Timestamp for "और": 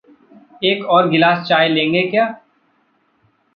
0.85-1.09